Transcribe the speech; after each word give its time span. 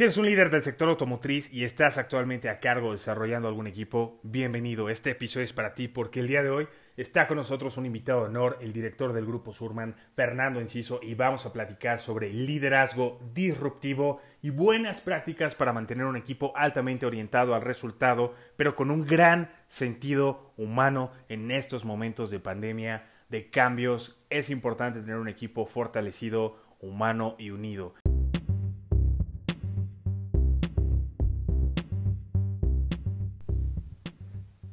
Si 0.00 0.04
eres 0.04 0.16
un 0.16 0.24
líder 0.24 0.48
del 0.48 0.62
sector 0.62 0.88
automotriz 0.88 1.52
y 1.52 1.62
estás 1.64 1.98
actualmente 1.98 2.48
a 2.48 2.58
cargo 2.58 2.92
desarrollando 2.92 3.48
algún 3.48 3.66
equipo, 3.66 4.18
bienvenido. 4.22 4.88
Este 4.88 5.10
episodio 5.10 5.44
es 5.44 5.52
para 5.52 5.74
ti 5.74 5.88
porque 5.88 6.20
el 6.20 6.26
día 6.26 6.42
de 6.42 6.48
hoy 6.48 6.68
está 6.96 7.28
con 7.28 7.36
nosotros 7.36 7.76
un 7.76 7.84
invitado 7.84 8.22
de 8.22 8.28
honor, 8.28 8.56
el 8.62 8.72
director 8.72 9.12
del 9.12 9.26
grupo 9.26 9.52
Surman, 9.52 9.94
Fernando 10.16 10.58
Enciso, 10.58 11.00
y 11.02 11.16
vamos 11.16 11.44
a 11.44 11.52
platicar 11.52 12.00
sobre 12.00 12.32
liderazgo 12.32 13.20
disruptivo 13.34 14.22
y 14.40 14.48
buenas 14.48 15.02
prácticas 15.02 15.54
para 15.54 15.74
mantener 15.74 16.06
un 16.06 16.16
equipo 16.16 16.54
altamente 16.56 17.04
orientado 17.04 17.54
al 17.54 17.60
resultado, 17.60 18.34
pero 18.56 18.76
con 18.76 18.90
un 18.90 19.04
gran 19.04 19.50
sentido 19.68 20.54
humano 20.56 21.12
en 21.28 21.50
estos 21.50 21.84
momentos 21.84 22.30
de 22.30 22.40
pandemia, 22.40 23.04
de 23.28 23.50
cambios. 23.50 24.18
Es 24.30 24.48
importante 24.48 25.00
tener 25.00 25.16
un 25.16 25.28
equipo 25.28 25.66
fortalecido, 25.66 26.56
humano 26.80 27.36
y 27.38 27.50
unido. 27.50 27.92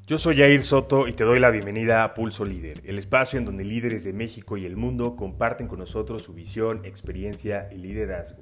Yo 0.08 0.18
soy 0.18 0.38
Jair 0.38 0.64
Soto 0.64 1.10
y 1.10 1.12
te 1.12 1.26
doy 1.26 1.38
la 1.38 1.52
bienvenida 1.52 2.06
a 2.06 2.14
Pulso 2.14 2.46
Líder, 2.46 2.82
el 2.86 2.98
espacio 2.98 3.38
en 3.38 3.44
donde 3.44 3.66
líderes 3.66 4.06
de 4.06 4.14
México 4.14 4.56
y 4.56 4.66
el 4.66 4.78
mundo 4.78 5.18
comparten 5.18 5.68
con 5.68 5.80
nosotros 5.80 6.24
su 6.24 6.34
visión, 6.34 6.86
experiencia 6.86 7.68
y 7.74 7.76
liderazgo. 7.76 8.42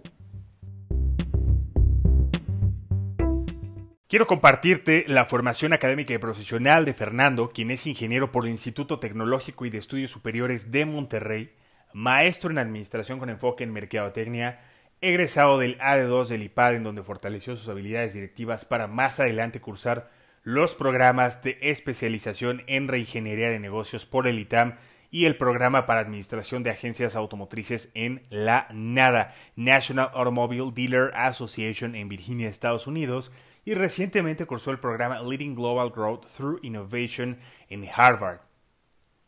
Quiero 4.07 4.27
compartirte 4.27 5.05
la 5.07 5.25
formación 5.25 5.73
académica 5.73 6.13
y 6.13 6.19
profesional 6.19 6.85
de 6.85 6.93
Fernando, 6.93 7.49
quien 7.49 7.71
es 7.71 7.87
ingeniero 7.87 8.31
por 8.31 8.45
el 8.45 8.51
Instituto 8.51 8.99
Tecnológico 8.99 9.65
y 9.65 9.71
de 9.71 9.79
Estudios 9.79 10.11
Superiores 10.11 10.71
de 10.71 10.85
Monterrey, 10.85 11.55
maestro 11.93 12.51
en 12.51 12.59
administración 12.59 13.17
con 13.17 13.31
enfoque 13.31 13.63
en 13.63 13.73
mercadotecnia, 13.73 14.59
egresado 15.01 15.57
del 15.57 15.79
AD2 15.79 16.27
del 16.27 16.43
IPAD 16.43 16.75
en 16.75 16.83
donde 16.83 17.01
fortaleció 17.01 17.55
sus 17.55 17.69
habilidades 17.69 18.13
directivas 18.13 18.65
para 18.65 18.85
más 18.85 19.19
adelante 19.19 19.59
cursar 19.59 20.11
los 20.45 20.75
programas 20.75 21.41
de 21.41 21.57
especialización 21.59 22.61
en 22.67 22.87
reingeniería 22.87 23.49
de 23.49 23.59
negocios 23.59 24.05
por 24.05 24.27
el 24.27 24.37
ITAM 24.37 24.75
y 25.09 25.25
el 25.25 25.37
programa 25.37 25.87
para 25.87 26.01
administración 26.01 26.61
de 26.61 26.69
agencias 26.69 27.15
automotrices 27.15 27.89
en 27.95 28.21
la 28.29 28.67
NADA, 28.71 29.33
National 29.55 30.11
Automobile 30.13 30.71
Dealer 30.71 31.11
Association 31.15 31.95
en 31.95 32.09
Virginia, 32.09 32.47
Estados 32.47 32.85
Unidos, 32.85 33.31
y 33.65 33.73
recientemente 33.73 34.45
cursó 34.45 34.69
el 34.69 34.77
programa 34.77 35.19
Leading 35.19 35.55
Global 35.55 35.89
Growth 35.89 36.27
Through 36.27 36.59
Innovation 36.61 37.39
en 37.67 37.89
Harvard. 37.91 38.41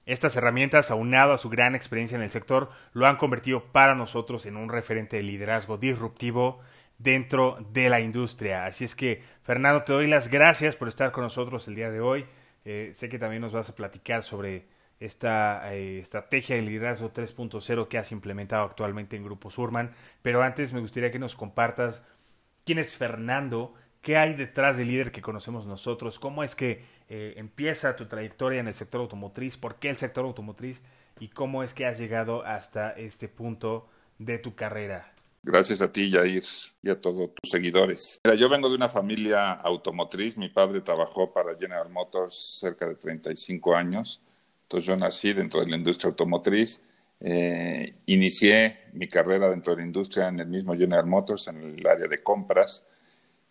Estas 0.05 0.35
herramientas, 0.35 0.91
aunado 0.91 1.33
a 1.33 1.39
su 1.39 1.49
gran 1.49 1.73
experiencia 1.73 2.15
en 2.15 2.21
el 2.21 2.29
sector, 2.29 2.69
lo 2.93 3.07
han 3.07 3.17
convertido 3.17 3.63
para 3.71 3.95
nosotros 3.95 4.45
en 4.45 4.55
un 4.55 4.69
referente 4.69 5.17
de 5.17 5.23
liderazgo 5.23 5.79
disruptivo 5.79 6.59
dentro 6.97 7.57
de 7.71 7.89
la 7.89 7.99
industria. 7.99 8.65
Así 8.65 8.83
es 8.83 8.95
que, 8.95 9.23
Fernando, 9.43 9.83
te 9.83 9.93
doy 9.93 10.07
las 10.07 10.29
gracias 10.29 10.75
por 10.75 10.87
estar 10.87 11.11
con 11.11 11.23
nosotros 11.23 11.67
el 11.67 11.75
día 11.75 11.91
de 11.91 12.01
hoy. 12.01 12.25
Eh, 12.65 12.91
sé 12.93 13.09
que 13.09 13.19
también 13.19 13.41
nos 13.41 13.53
vas 13.53 13.69
a 13.69 13.75
platicar 13.75 14.23
sobre 14.23 14.65
esta 14.99 15.73
eh, 15.73 15.99
estrategia 15.99 16.55
de 16.55 16.63
liderazgo 16.63 17.13
3.0 17.13 17.87
que 17.87 17.97
has 17.97 18.11
implementado 18.11 18.63
actualmente 18.63 19.15
en 19.15 19.23
Grupo 19.23 19.49
Surman. 19.49 19.91
Pero 20.21 20.41
antes 20.41 20.73
me 20.73 20.79
gustaría 20.79 21.11
que 21.11 21.19
nos 21.19 21.35
compartas 21.35 22.03
quién 22.65 22.79
es 22.79 22.95
Fernando, 22.95 23.73
qué 24.01 24.17
hay 24.17 24.33
detrás 24.33 24.77
del 24.77 24.87
líder 24.87 25.11
que 25.11 25.21
conocemos 25.21 25.65
nosotros, 25.65 26.19
cómo 26.19 26.43
es 26.43 26.55
que 26.55 26.83
eh, 27.09 27.35
empieza 27.37 27.95
tu 27.95 28.05
trayectoria 28.05 28.59
en 28.59 28.67
el 28.67 28.73
sector 28.73 29.01
automotriz, 29.01 29.57
por 29.57 29.75
qué 29.75 29.89
el 29.89 29.95
sector 29.95 30.25
automotriz 30.25 30.81
y 31.19 31.29
cómo 31.29 31.63
es 31.63 31.73
que 31.73 31.85
has 31.85 31.97
llegado 31.97 32.43
hasta 32.45 32.91
este 32.91 33.27
punto 33.27 33.87
de 34.17 34.39
tu 34.39 34.55
carrera. 34.55 35.13
Gracias 35.47 35.81
a 35.81 35.89
ti, 35.89 36.11
Jair, 36.11 36.43
y 36.83 36.89
a 36.89 36.99
todos 36.99 37.33
tus 37.33 37.49
seguidores. 37.49 38.19
yo 38.37 38.49
vengo 38.49 38.67
de 38.67 38.75
una 38.75 38.89
familia 38.89 39.53
automotriz. 39.53 40.35
Mi 40.35 40.49
padre 40.49 40.81
trabajó 40.81 41.31
para 41.31 41.55
General 41.55 41.89
Motors 41.89 42.57
cerca 42.59 42.85
de 42.85 42.95
35 42.95 43.73
años. 43.73 44.21
Entonces 44.63 44.85
yo 44.85 44.97
nací 44.97 45.31
dentro 45.31 45.61
de 45.61 45.69
la 45.69 45.77
industria 45.77 46.09
automotriz. 46.09 46.83
Eh, 47.21 47.93
inicié 48.07 48.89
mi 48.91 49.07
carrera 49.07 49.49
dentro 49.49 49.73
de 49.73 49.83
la 49.83 49.87
industria 49.87 50.27
en 50.27 50.41
el 50.41 50.47
mismo 50.47 50.75
General 50.75 51.05
Motors, 51.05 51.47
en 51.47 51.61
el 51.63 51.87
área 51.87 52.07
de 52.07 52.21
compras, 52.21 52.85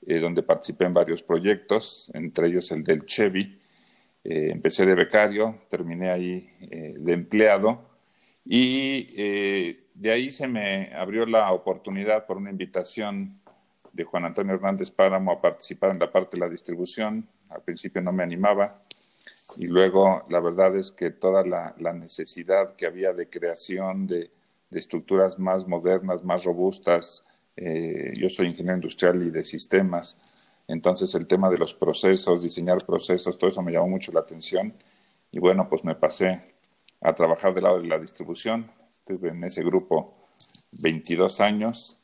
eh, 0.07 0.19
donde 0.19 0.43
participé 0.43 0.85
en 0.85 0.93
varios 0.93 1.23
proyectos, 1.23 2.11
entre 2.13 2.49
ellos 2.49 2.71
el 2.73 2.85
del 2.85 3.07
Chevy. 3.07 3.59
Eh, 4.23 4.51
empecé 4.53 4.85
de 4.85 4.95
becario, 4.95 5.57
terminé 5.71 6.11
ahí 6.11 6.47
de 6.61 7.13
empleado 7.15 7.96
y 8.49 9.09
eh, 9.19 9.77
de 9.95 10.13
ahí 10.13 10.31
se 10.31 10.47
me 10.47 10.95
abrió 10.95 11.27
la 11.27 11.53
oportunidad 11.53 12.27
por 12.27 12.37
una 12.37 12.51
invitación 12.51 13.41
de 13.93 14.05
Juan 14.05 14.25
Antonio 14.25 14.55
Hernández 14.55 14.91
Páramo 14.91 15.33
a 15.33 15.41
participar 15.41 15.91
en 15.91 15.99
la 15.99 16.13
parte 16.13 16.37
de 16.37 16.41
la 16.41 16.49
distribución. 16.49 17.27
Al 17.49 17.63
principio 17.63 18.01
no 18.03 18.13
me 18.13 18.23
animaba 18.23 18.83
y 19.57 19.67
luego 19.67 20.25
la 20.29 20.39
verdad 20.39 20.77
es 20.77 20.93
que 20.93 21.11
toda 21.11 21.45
la, 21.45 21.75
necesidad 21.93 22.77
que 22.77 22.87
había 22.87 23.13
de 23.13 23.29
creación 23.29 24.07
de, 24.07 24.31
estructuras 24.71 25.39
más 25.39 25.67
modernas, 25.67 26.23
más 26.23 26.45
robustas, 26.45 27.25
eh, 27.57 28.13
yo 28.15 28.29
soy 28.29 28.49
ingeniero 28.49 28.77
industrial 28.77 29.23
y 29.23 29.31
de 29.31 29.43
sistemas, 29.43 30.19
entonces 30.69 31.15
el 31.15 31.27
tema 31.27 31.49
de 31.49 31.57
los 31.57 31.73
procesos, 31.73 32.43
diseñar 32.43 32.77
procesos, 32.85 33.39
todo 33.39 33.49
eso 33.49 33.63
me 33.63 33.73
llamó 33.73 33.89
mucho 33.89 34.13
la 34.13 34.21
atención 34.21 34.75
y 35.33 35.39
bueno, 35.39 35.67
pues 35.69 35.83
me 35.83 35.95
pasé 35.95 36.56
a 37.07 37.15
trabajar 37.15 37.55
del 37.55 37.63
lado 37.63 37.81
de 37.81 37.87
la 37.87 37.99
distribución. 38.01 38.69
Estuve 38.91 39.29
en 39.29 39.45
ese 39.45 39.63
grupo 39.63 40.13
22 40.83 41.41
años 41.41 42.03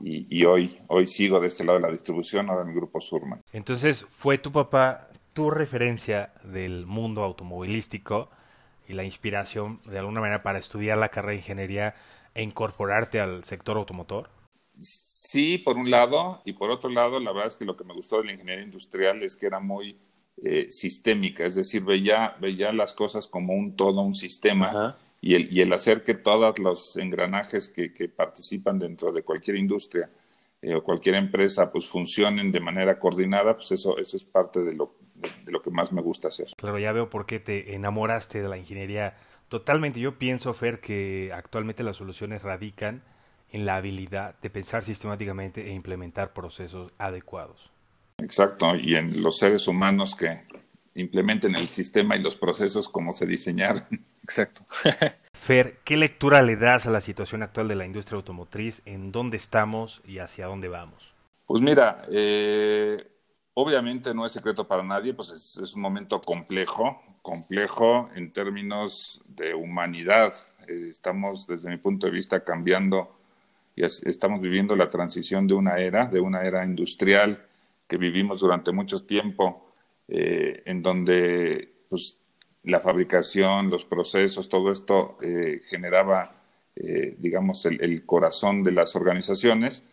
y, 0.00 0.44
hoy, 0.44 0.78
hoy 0.88 1.06
sigo 1.06 1.38
de 1.38 1.46
este 1.46 1.64
lado 1.64 1.78
de 1.78 1.86
la 1.86 1.92
distribución, 1.92 2.50
ahora 2.50 2.62
en 2.62 2.70
el 2.70 2.74
grupo 2.74 3.00
Surman. 3.00 3.40
Entonces, 3.52 4.04
¿fue 4.10 4.38
tu 4.38 4.50
papá 4.50 5.08
tu 5.32 5.50
referencia 5.50 6.32
del 6.42 6.86
mundo 6.86 7.22
automovilístico 7.22 8.30
y 8.88 8.94
la 8.94 9.04
inspiración 9.04 9.80
de 9.84 10.00
alguna 10.00 10.20
manera 10.20 10.42
para 10.42 10.58
estudiar 10.58 10.98
la 10.98 11.10
carrera 11.10 11.32
de 11.32 11.38
ingeniería 11.38 11.94
e 12.34 12.42
incorporarte 12.42 13.20
al 13.20 13.44
sector 13.44 13.76
automotor? 13.76 14.28
Sí, 14.78 15.58
por 15.58 15.76
un 15.76 15.88
lado, 15.90 16.42
y 16.44 16.54
por 16.54 16.70
otro 16.70 16.90
lado, 16.90 17.20
la 17.20 17.30
verdad 17.30 17.46
es 17.46 17.54
que 17.54 17.64
lo 17.64 17.76
que 17.76 17.84
me 17.84 17.94
gustó 17.94 18.18
de 18.18 18.24
la 18.24 18.32
ingeniería 18.32 18.64
industrial 18.64 19.22
es 19.22 19.36
que 19.36 19.46
era 19.46 19.60
muy 19.60 20.00
eh, 20.44 20.68
sistémica, 20.70 21.44
es 21.44 21.54
decir, 21.54 21.84
veía, 21.84 22.36
veía 22.40 22.72
las 22.72 22.94
cosas 22.94 23.26
como 23.26 23.54
un 23.54 23.76
todo, 23.76 24.00
un 24.00 24.14
sistema, 24.14 24.96
y 25.20 25.34
el, 25.34 25.52
y 25.52 25.60
el 25.60 25.72
hacer 25.72 26.02
que 26.02 26.14
todos 26.14 26.58
los 26.58 26.96
engranajes 26.96 27.68
que, 27.68 27.92
que 27.92 28.08
participan 28.08 28.78
dentro 28.78 29.12
de 29.12 29.22
cualquier 29.22 29.56
industria 29.56 30.10
eh, 30.62 30.76
o 30.76 30.82
cualquier 30.84 31.16
empresa 31.16 31.72
pues 31.72 31.88
funcionen 31.88 32.52
de 32.52 32.60
manera 32.60 32.96
coordinada, 32.98 33.56
pues 33.56 33.72
eso, 33.72 33.98
eso 33.98 34.16
es 34.16 34.24
parte 34.24 34.62
de 34.62 34.74
lo, 34.74 34.94
de, 35.16 35.50
lo 35.50 35.60
que 35.60 35.70
más 35.70 35.92
me 35.92 36.00
gusta 36.00 36.28
hacer. 36.28 36.48
Claro, 36.56 36.78
ya 36.78 36.92
veo 36.92 37.10
por 37.10 37.26
qué 37.26 37.40
te 37.40 37.74
enamoraste 37.74 38.40
de 38.40 38.48
la 38.48 38.58
ingeniería 38.58 39.16
totalmente. 39.48 39.98
Yo 39.98 40.18
pienso, 40.18 40.54
Fer, 40.54 40.78
que 40.78 41.32
actualmente 41.34 41.82
las 41.82 41.96
soluciones 41.96 42.42
radican 42.42 43.02
en 43.50 43.66
la 43.66 43.74
habilidad 43.74 44.38
de 44.40 44.50
pensar 44.50 44.84
sistemáticamente 44.84 45.68
e 45.68 45.72
implementar 45.72 46.32
procesos 46.32 46.92
adecuados. 46.96 47.71
Exacto, 48.18 48.76
y 48.76 48.96
en 48.96 49.22
los 49.22 49.38
seres 49.38 49.66
humanos 49.68 50.14
que 50.14 50.42
implementen 50.94 51.54
el 51.54 51.68
sistema 51.68 52.16
y 52.16 52.22
los 52.22 52.36
procesos 52.36 52.88
como 52.88 53.12
se 53.12 53.26
diseñaron. 53.26 53.84
Exacto. 54.22 54.62
Fer, 55.32 55.78
¿qué 55.84 55.96
lectura 55.96 56.42
le 56.42 56.56
das 56.56 56.86
a 56.86 56.90
la 56.90 57.00
situación 57.00 57.42
actual 57.42 57.68
de 57.68 57.74
la 57.74 57.84
industria 57.84 58.16
automotriz? 58.16 58.82
¿En 58.84 59.10
dónde 59.10 59.36
estamos 59.36 60.02
y 60.06 60.18
hacia 60.18 60.46
dónde 60.46 60.68
vamos? 60.68 61.14
Pues 61.46 61.60
mira, 61.60 62.04
eh, 62.10 63.04
obviamente 63.54 64.14
no 64.14 64.24
es 64.24 64.32
secreto 64.32 64.66
para 64.66 64.82
nadie, 64.82 65.14
pues 65.14 65.30
es, 65.30 65.74
un 65.74 65.82
momento 65.82 66.20
complejo, 66.20 67.02
complejo 67.22 68.08
en 68.14 68.32
términos 68.32 69.20
de 69.28 69.54
humanidad. 69.54 70.34
Eh, 70.68 70.88
estamos, 70.90 71.46
desde 71.46 71.70
mi 71.70 71.78
punto 71.78 72.06
de 72.06 72.12
vista, 72.12 72.44
cambiando 72.44 73.16
y 73.74 73.84
estamos 73.84 74.40
viviendo 74.40 74.76
la 74.76 74.90
transición 74.90 75.46
de 75.46 75.54
una 75.54 75.78
era, 75.78 76.06
de 76.06 76.20
una 76.20 76.42
era 76.42 76.64
industrial 76.64 77.46
que 77.88 77.96
vivimos 77.96 78.40
durante 78.40 78.72
mucho 78.72 79.04
tiempo, 79.04 79.68
eh, 80.08 80.62
en 80.66 80.82
donde 80.82 81.68
pues, 81.88 82.18
la 82.64 82.80
fabricación, 82.80 83.70
los 83.70 83.84
procesos, 83.84 84.48
todo 84.48 84.70
esto 84.70 85.18
eh, 85.22 85.62
generaba, 85.68 86.34
eh, 86.76 87.16
digamos, 87.18 87.64
el, 87.66 88.04
corazón 88.04 88.62
de 88.62 88.72
las 88.72 88.96
organizaciones, 88.96 89.84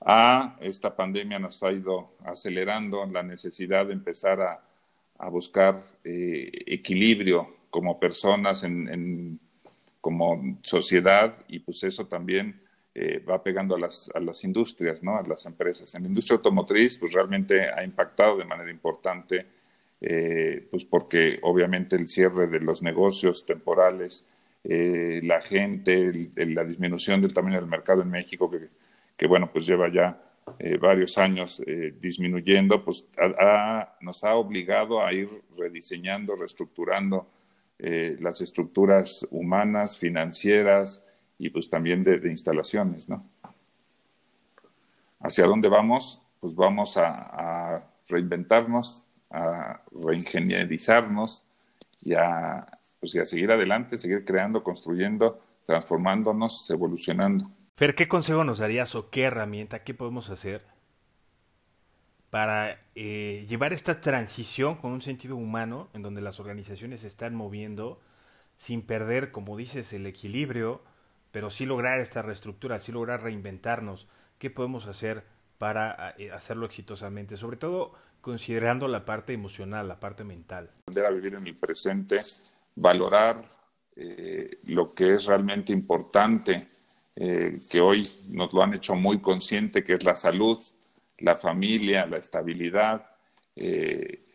a 0.00 0.56
esta 0.60 0.94
pandemia 0.94 1.38
nos 1.38 1.62
ha 1.62 1.72
ido 1.72 2.10
acelerando 2.24 3.06
la 3.06 3.22
necesidad 3.22 3.86
de 3.86 3.94
empezar 3.94 4.40
a, 4.40 4.60
buscar 5.30 5.82
equilibrio 6.04 7.48
como 7.70 7.98
personas, 7.98 8.62
en, 8.62 9.40
como 10.02 10.58
sociedad, 10.62 11.34
y 11.48 11.60
pues 11.60 11.82
eso 11.82 12.06
también 12.06 12.60
eh, 12.96 13.18
va 13.18 13.42
pegando 13.42 13.74
a 13.74 13.78
las, 13.78 14.08
a 14.14 14.20
las 14.20 14.44
industrias, 14.44 15.02
¿no? 15.02 15.16
a 15.16 15.22
las 15.22 15.44
empresas. 15.46 15.92
En 15.96 16.02
la 16.02 16.08
industria 16.08 16.36
automotriz, 16.36 16.96
pues 16.98 17.12
realmente 17.12 17.68
ha 17.68 17.82
impactado 17.82 18.36
de 18.36 18.44
manera 18.44 18.70
importante, 18.70 19.46
eh, 20.00 20.68
pues 20.70 20.84
porque 20.84 21.38
obviamente 21.42 21.96
el 21.96 22.08
cierre 22.08 22.46
de 22.46 22.60
los 22.60 22.82
negocios 22.82 23.44
temporales, 23.44 24.24
eh, 24.62 25.20
la 25.24 25.42
gente, 25.42 26.12
la 26.36 26.62
disminución 26.62 27.20
del 27.20 27.34
tamaño 27.34 27.56
del 27.56 27.68
mercado 27.68 28.02
en 28.02 28.10
México, 28.10 28.48
que, 28.48 28.68
que, 29.16 29.26
bueno, 29.26 29.50
pues 29.52 29.66
lleva 29.66 29.92
ya 29.92 30.16
eh, 30.58 30.76
varios 30.76 31.18
años 31.18 31.62
disminuyendo, 32.00 32.84
pues 32.84 33.08
nos 34.02 34.24
ha 34.24 34.34
obligado 34.34 35.04
a 35.04 35.12
ir 35.12 35.28
rediseñando, 35.56 36.36
reestructurando 36.36 37.26
las 37.78 38.40
estructuras 38.40 39.26
humanas, 39.30 39.98
financieras 39.98 41.03
y 41.38 41.50
pues 41.50 41.68
también 41.68 42.04
de, 42.04 42.28
instalaciones, 42.30 43.08
¿no? 43.08 43.24
¿Hacia 45.20 45.46
dónde 45.46 45.68
vamos? 45.68 46.20
Pues 46.40 46.54
vamos 46.54 46.96
a, 46.96 47.84
reinventarnos, 48.06 49.06
a 49.30 49.80
reingenierizarnos 49.90 51.42
y 52.02 52.12
a, 52.12 52.66
pues, 53.00 53.16
a 53.16 53.24
seguir 53.24 53.50
adelante, 53.50 53.96
seguir 53.96 54.24
creando, 54.24 54.62
construyendo, 54.62 55.40
transformándonos, 55.66 56.70
evolucionando. 56.70 57.50
Fer, 57.76 57.94
¿qué 57.94 58.06
consejo 58.06 58.44
nos 58.44 58.58
darías 58.58 58.94
o 58.94 59.08
qué 59.08 59.22
herramienta, 59.22 59.82
qué 59.82 59.94
podemos 59.94 60.28
hacer 60.28 60.62
para 62.34 62.80
eh, 62.96 63.46
llevar 63.48 63.72
esta 63.72 64.00
transición 64.00 64.74
con 64.74 64.90
un 64.90 65.02
sentido 65.02 65.36
humano 65.36 65.88
en 65.94 66.02
donde 66.02 66.20
las 66.20 66.40
organizaciones 66.40 67.02
se 67.02 67.06
están 67.06 67.32
moviendo 67.32 68.00
sin 68.56 68.82
perder, 68.82 69.30
como 69.30 69.56
dices, 69.56 69.92
el 69.92 70.04
equilibrio, 70.04 70.82
pero 71.34 71.50
sí 71.50 71.66
lograr 71.66 71.98
esta 71.98 72.22
reestructura, 72.22 72.78
sí 72.78 72.92
lograr 72.92 73.24
reinventarnos? 73.24 74.06
¿Qué 74.38 74.50
podemos 74.50 74.86
hacer 74.86 75.24
para 75.58 76.14
eh, 76.16 76.30
hacerlo 76.30 76.64
exitosamente? 76.64 77.36
Sobre 77.36 77.56
todo 77.56 77.92
considerando 78.20 78.86
la 78.86 79.04
parte 79.04 79.32
emocional, 79.32 79.88
la 79.88 79.98
parte 79.98 80.22
mental. 80.22 80.70
Aprender 80.82 81.06
a 81.06 81.10
vivir 81.10 81.34
en 81.34 81.44
el 81.48 81.56
presente, 81.56 82.20
valorar 82.76 83.48
eh, 83.96 84.60
lo 84.66 84.94
que 84.94 85.14
es 85.14 85.24
realmente 85.24 85.72
importante 85.72 86.68
eh, 87.16 87.58
que 87.68 87.80
hoy 87.80 88.04
nos 88.30 88.52
lo 88.52 88.62
han 88.62 88.74
hecho 88.74 88.94
muy 88.94 89.20
consciente, 89.20 89.82
que 89.82 89.94
es 89.94 90.04
la 90.04 90.14
salud, 90.14 90.62
la 91.18 91.34
familia, 91.34 92.06
la 92.06 92.18
estabilidad, 92.18 93.06
eh, 93.56 94.33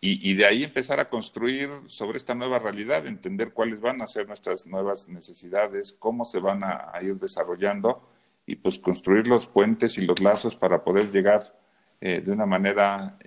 y, 0.00 0.34
de 0.34 0.46
ahí 0.46 0.62
empezar 0.62 1.00
a 1.00 1.08
construir 1.08 1.68
sobre 1.86 2.18
esta 2.18 2.34
nueva 2.34 2.58
realidad, 2.60 3.06
entender 3.06 3.52
cuáles 3.52 3.80
van 3.80 4.02
a 4.02 4.06
ser 4.06 4.28
nuestras 4.28 4.66
nuevas 4.66 5.08
necesidades, 5.08 5.96
cómo 5.98 6.24
se 6.24 6.38
van 6.38 6.62
a, 6.62 6.92
ir 7.02 7.16
desarrollando 7.16 8.08
y 8.46 8.56
pues 8.56 8.78
construir 8.78 9.26
los 9.26 9.48
puentes 9.48 9.98
y 9.98 10.06
los 10.06 10.20
lazos 10.20 10.54
para 10.54 10.84
poder 10.84 11.10
llegar 11.10 11.42
eh, 12.00 12.20
de 12.24 12.30
una 12.30 12.46
manera 12.46 13.18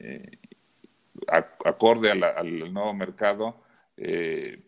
acorde 1.66 2.12
al 2.12 2.71
nuevo 2.71 2.94
mercado, 2.94 3.62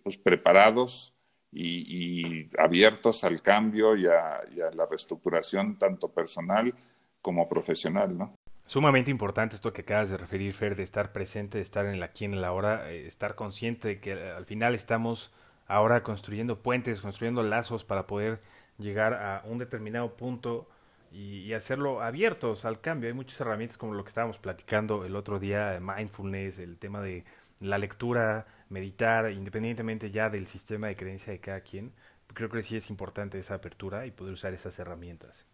pues 0.03 0.17
preparados, 0.17 1.15
y, 1.51 2.49
abiertos 2.57 3.23
al 3.23 3.41
cambio 3.41 3.95
y 3.95 4.07
a, 4.07 4.41
la 4.73 4.85
reestructuración 4.85 5.77
tanto 5.77 6.09
personal 6.09 6.73
como 7.21 7.47
profesional, 7.47 8.17
¿no? 8.17 8.35
Sumamente 8.71 9.11
importante 9.11 9.53
esto 9.53 9.73
que 9.73 9.81
acabas 9.81 10.09
de 10.09 10.15
referir, 10.15 10.53
Fer, 10.53 10.77
de 10.77 10.83
estar 10.83 11.11
presente, 11.11 11.57
de 11.57 11.61
estar 11.61 11.85
en 11.85 11.95
el 11.95 12.03
aquí 12.03 12.23
en 12.23 12.39
la 12.39 12.53
hora, 12.53 12.89
eh, 12.89 13.05
estar 13.05 13.35
consciente 13.35 13.89
de 13.89 13.99
que 13.99 14.13
al 14.13 14.45
final 14.45 14.75
estamos 14.75 15.33
ahora 15.67 16.03
construyendo 16.03 16.63
puentes, 16.63 17.01
construyendo 17.01 17.43
lazos 17.43 17.83
para 17.83 18.07
poder 18.07 18.39
llegar 18.77 19.13
a 19.13 19.43
un 19.43 19.57
determinado 19.57 20.15
punto 20.15 20.69
y, 21.11 21.51
hacerlo 21.51 22.01
abiertos 22.01 22.63
al 22.63 22.79
cambio. 22.79 23.09
Hay 23.09 23.13
muchas 23.13 23.41
herramientas 23.41 23.77
como 23.77 23.93
lo 23.93 24.05
que 24.05 24.07
estábamos 24.07 24.37
platicando 24.37 25.03
el 25.03 25.17
otro 25.17 25.37
día, 25.37 25.77
mindfulness, 25.81 26.59
el 26.59 26.77
tema 26.77 27.01
de 27.01 27.25
la 27.59 27.77
lectura, 27.77 28.47
meditar, 28.69 29.31
independientemente 29.31 30.11
ya 30.11 30.29
del 30.29 30.47
sistema 30.47 30.87
de 30.87 30.95
creencia 30.95 31.33
de 31.33 31.41
cada 31.41 31.59
quien, 31.59 31.91
creo 32.33 32.47
que 32.47 32.63
sí 32.63 32.77
es 32.77 32.89
importante 32.89 33.37
esa 33.37 33.55
apertura 33.55 34.05
y 34.05 34.11
poder 34.11 34.31
usar 34.31 34.53
esas 34.53 34.79
herramientas. 34.79 35.45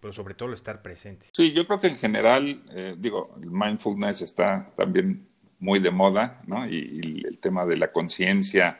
Pero 0.00 0.12
sobre 0.12 0.34
todo 0.34 0.52
estar 0.52 0.80
presente. 0.80 1.26
Sí, 1.32 1.52
yo 1.52 1.66
creo 1.66 1.80
que 1.80 1.88
en 1.88 1.96
general, 1.96 2.62
eh, 2.70 2.94
digo, 2.96 3.36
el 3.42 3.50
mindfulness 3.50 4.22
está 4.22 4.66
también 4.76 5.26
muy 5.58 5.80
de 5.80 5.90
moda, 5.90 6.40
¿no? 6.46 6.68
Y, 6.68 7.24
el 7.26 7.38
tema 7.40 7.66
de 7.66 7.76
la 7.76 7.90
conciencia, 7.90 8.78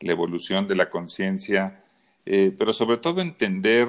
la 0.00 0.12
evolución 0.12 0.68
de 0.68 0.74
la 0.74 0.90
conciencia, 0.90 1.82
eh, 2.26 2.54
pero 2.56 2.72
sobre 2.72 2.98
todo 2.98 3.22
entender, 3.22 3.88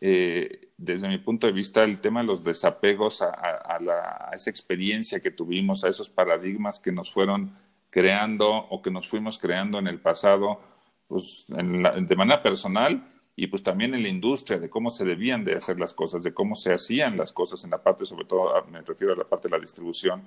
eh, 0.00 0.68
desde 0.76 1.08
mi 1.08 1.18
punto 1.18 1.46
de 1.46 1.52
vista, 1.54 1.82
el 1.82 1.98
tema 2.00 2.20
de 2.20 2.26
los 2.26 2.44
desapegos 2.44 3.22
a, 3.22 3.78
la, 3.80 4.28
a 4.30 4.34
esa 4.34 4.50
experiencia 4.50 5.20
que 5.20 5.30
tuvimos, 5.30 5.82
a 5.84 5.88
esos 5.88 6.10
paradigmas 6.10 6.78
que 6.78 6.92
nos 6.92 7.10
fueron 7.10 7.56
creando 7.88 8.50
o 8.50 8.82
que 8.82 8.90
nos 8.90 9.08
fuimos 9.08 9.38
creando 9.38 9.78
en 9.78 9.86
el 9.86 10.00
pasado, 10.00 10.60
pues 11.06 11.44
de 11.48 12.16
manera 12.16 12.42
personal 12.42 13.11
y 13.34 13.46
pues 13.46 13.62
también 13.62 13.94
en 13.94 14.02
la 14.02 14.08
industria, 14.08 14.58
de 14.58 14.68
cómo 14.68 14.90
se 14.90 15.04
debían 15.04 15.44
de 15.44 15.54
hacer 15.54 15.78
las 15.78 15.94
cosas, 15.94 16.22
de 16.22 16.34
cómo 16.34 16.54
se 16.54 16.72
hacían 16.72 17.16
las 17.16 17.32
cosas 17.32 17.64
en 17.64 17.70
la 17.70 17.82
parte, 17.82 18.04
sobre 18.04 18.26
todo 18.26 18.56
ah, 18.56 18.64
me 18.70 18.82
refiero 18.82 19.14
a 19.14 19.16
la 19.16 19.24
parte 19.24 19.48
de 19.48 19.56
la 19.56 19.60
distribución, 19.60 20.22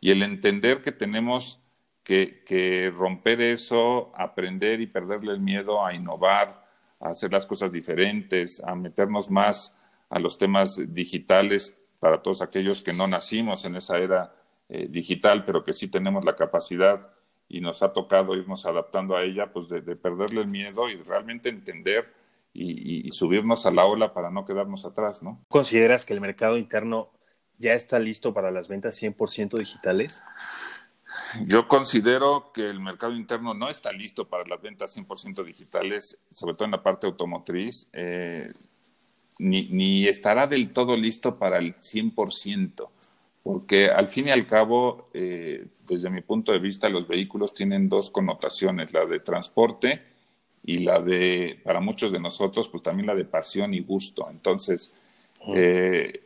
y 0.00 0.10
el 0.10 0.22
entender 0.22 0.80
que 0.80 0.92
tenemos 0.92 1.60
que, 2.02 2.42
que 2.44 2.92
romper 2.96 3.40
eso, 3.42 4.12
aprender 4.14 4.80
y 4.80 4.86
perderle 4.86 5.32
el 5.32 5.40
miedo 5.40 5.84
a 5.84 5.94
innovar, 5.94 6.66
a 7.00 7.10
hacer 7.10 7.32
las 7.32 7.46
cosas 7.46 7.72
diferentes, 7.72 8.62
a 8.64 8.74
meternos 8.74 9.30
más 9.30 9.76
a 10.08 10.18
los 10.18 10.38
temas 10.38 10.80
digitales 10.94 11.76
para 12.00 12.22
todos 12.22 12.42
aquellos 12.42 12.82
que 12.82 12.92
no 12.92 13.06
nacimos 13.06 13.64
en 13.64 13.76
esa 13.76 13.98
era 13.98 14.32
eh, 14.68 14.86
digital, 14.88 15.44
pero 15.44 15.64
que 15.64 15.74
sí 15.74 15.88
tenemos 15.88 16.24
la 16.24 16.36
capacidad 16.36 17.08
y 17.48 17.60
nos 17.60 17.82
ha 17.82 17.92
tocado 17.92 18.36
irnos 18.36 18.66
adaptando 18.66 19.16
a 19.16 19.22
ella, 19.22 19.50
pues 19.52 19.68
de, 19.68 19.80
perderle 19.96 20.42
el 20.42 20.46
miedo 20.46 20.88
y 20.88 20.96
realmente 20.96 21.48
entender 21.48 22.12
y, 22.58 23.10
subirnos 23.10 23.66
a 23.66 23.70
la 23.70 23.84
ola 23.84 24.12
para 24.12 24.30
no 24.30 24.44
quedarnos 24.44 24.84
atrás, 24.84 25.22
¿no? 25.22 25.44
¿Consideras 25.48 26.04
que 26.04 26.14
el 26.14 26.20
mercado 26.20 26.56
interno 26.56 27.10
ya 27.58 27.74
está 27.74 27.98
listo 27.98 28.34
para 28.34 28.50
las 28.50 28.68
ventas 28.68 29.00
100% 29.00 29.58
digitales? 29.58 30.22
Yo 31.46 31.66
considero 31.68 32.52
que 32.52 32.68
el 32.68 32.80
mercado 32.80 33.14
interno 33.14 33.54
no 33.54 33.68
está 33.68 33.92
listo 33.92 34.28
para 34.28 34.44
las 34.44 34.60
ventas 34.60 34.96
100% 34.96 35.44
digitales, 35.44 36.26
sobre 36.30 36.54
todo 36.54 36.66
en 36.66 36.72
la 36.72 36.82
parte 36.82 37.06
automotriz, 37.06 37.88
eh, 37.92 38.52
ni, 39.38 39.68
ni, 39.68 40.06
estará 40.06 40.46
del 40.46 40.72
todo 40.72 40.96
listo 40.96 41.38
para 41.38 41.58
el 41.58 41.76
100% 41.76 42.90
porque 43.48 43.88
al 43.88 44.08
fin 44.08 44.26
y 44.26 44.30
al 44.30 44.46
cabo, 44.46 45.08
eh, 45.14 45.68
desde 45.86 46.10
mi 46.10 46.20
punto 46.20 46.52
de 46.52 46.58
vista, 46.58 46.86
los 46.90 47.08
vehículos 47.08 47.54
tienen 47.54 47.88
dos 47.88 48.10
connotaciones, 48.10 48.92
la 48.92 49.06
de 49.06 49.20
transporte 49.20 50.02
y 50.68 50.80
la 50.80 51.00
de, 51.00 51.58
para 51.64 51.80
muchos 51.80 52.12
de 52.12 52.20
nosotros, 52.20 52.68
pues 52.68 52.82
también 52.82 53.06
la 53.06 53.14
de 53.14 53.24
pasión 53.24 53.72
y 53.72 53.80
gusto. 53.80 54.28
Entonces, 54.30 54.92
eh, 55.54 56.20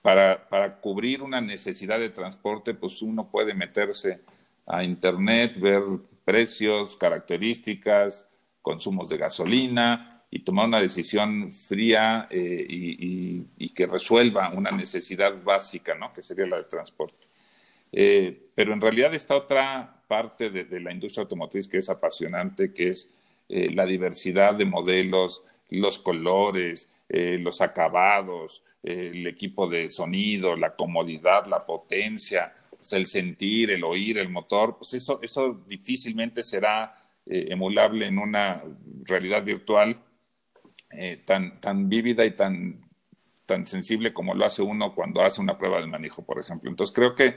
para, 0.00 0.48
para 0.48 0.80
cubrir 0.80 1.22
una 1.22 1.40
necesidad 1.40 1.98
de 1.98 2.10
transporte, 2.10 2.74
pues 2.74 3.02
uno 3.02 3.28
puede 3.28 3.52
meterse 3.52 4.20
a 4.64 4.84
Internet, 4.84 5.58
ver 5.58 5.82
precios, 6.24 6.96
características, 6.96 8.28
consumos 8.62 9.08
de 9.08 9.16
gasolina, 9.16 10.20
y 10.30 10.44
tomar 10.44 10.68
una 10.68 10.80
decisión 10.80 11.50
fría 11.50 12.28
eh, 12.30 12.64
y, 12.68 13.70
que 13.70 13.86
resuelva 13.86 14.50
una 14.50 14.70
necesidad 14.70 15.42
básica, 15.42 15.96
¿no? 15.96 16.12
que 16.12 16.22
sería 16.22 16.46
la 16.46 16.58
de 16.58 16.64
transporte. 16.64 17.26
Eh, 17.90 18.50
pero 18.54 18.72
en 18.72 18.80
realidad 18.80 19.12
esta 19.14 19.34
otra 19.34 20.04
parte 20.06 20.50
de, 20.50 20.80
la 20.80 20.92
industria 20.92 21.22
automotriz 21.22 21.66
que 21.66 21.78
es 21.78 21.88
apasionante, 21.88 22.72
que 22.72 22.90
es 22.90 23.10
eh, 23.50 23.70
la 23.74 23.84
diversidad 23.84 24.54
de 24.54 24.64
modelos, 24.64 25.44
los 25.68 25.98
colores, 25.98 26.90
los 27.08 27.60
acabados, 27.60 28.64
el 28.82 29.26
equipo 29.26 29.68
de 29.68 29.90
sonido, 29.90 30.56
la 30.56 30.76
comodidad, 30.76 31.46
la 31.46 31.66
potencia, 31.66 32.52
pues, 32.70 32.92
el 32.92 33.06
sentir, 33.06 33.72
el 33.72 33.82
oír, 33.82 34.18
el 34.18 34.28
motor, 34.28 34.76
pues 34.78 34.94
eso, 34.94 35.20
eso 35.22 35.60
difícilmente 35.66 36.44
será 36.44 36.96
emulable 37.26 38.06
en 38.06 38.18
una 38.18 38.62
realidad 39.04 39.44
virtual 39.44 40.00
eh, 40.92 41.22
tan, 41.24 41.60
tan 41.60 41.88
vívida 41.88 42.24
y 42.24 42.32
tan, 42.32 42.80
tan 43.46 43.64
sensible 43.64 44.12
como 44.12 44.34
lo 44.34 44.44
hace 44.44 44.60
uno 44.60 44.92
cuando 44.92 45.22
hace 45.22 45.40
una 45.40 45.56
prueba 45.56 45.80
de 45.80 45.86
manejo, 45.86 46.22
por 46.22 46.40
ejemplo. 46.40 46.68
Entonces 46.68 46.92
creo 46.92 47.14
que 47.14 47.36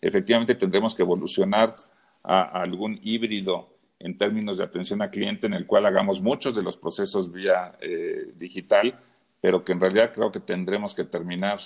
efectivamente 0.00 0.54
tendremos 0.54 0.94
que 0.94 1.02
evolucionar 1.02 1.74
a, 2.22 2.42
algún 2.62 3.00
híbrido 3.02 3.71
en 4.02 4.18
términos 4.18 4.58
de 4.58 4.64
atención 4.64 5.00
al 5.02 5.10
cliente 5.10 5.46
en 5.46 5.54
el 5.54 5.66
cual 5.66 5.86
hagamos 5.86 6.20
muchos 6.20 6.54
de 6.54 6.62
los 6.62 6.76
procesos 6.76 7.32
vía 7.32 7.72
eh, 7.80 8.32
digital, 8.36 8.98
pero 9.40 9.64
que 9.64 9.72
en 9.72 9.80
realidad 9.80 10.12
creo 10.12 10.30
que 10.30 10.40
tendremos 10.40 10.94
que 10.94 11.04
terminar 11.04 11.58